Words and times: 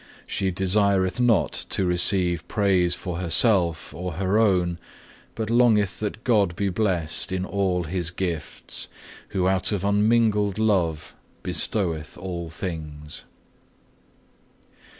She 0.25 0.49
desireth 0.49 1.19
not 1.19 1.51
to 1.69 1.85
receive 1.85 2.47
praise 2.47 2.95
for 2.95 3.17
herself 3.17 3.93
or 3.93 4.13
her 4.13 4.39
own, 4.39 4.79
but 5.35 5.51
longeth 5.51 5.99
that 5.99 6.23
God 6.23 6.55
be 6.55 6.69
blessed 6.69 7.31
in 7.31 7.45
all 7.45 7.83
His 7.83 8.09
gifts, 8.09 8.87
who 9.27 9.47
out 9.47 9.71
of 9.71 9.85
unmingled 9.85 10.57
love 10.57 11.13
bestoweth 11.43 12.17
all 12.17 12.49
things." 12.49 13.25